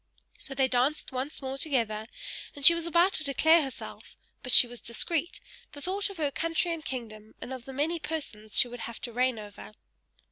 [0.39, 2.07] So they danced once more together;
[2.55, 5.39] and she was about to declare herself, but she was discreet;
[5.75, 8.99] she thought of her country and kingdom, and of the many persons she would have
[9.01, 9.73] to reign over.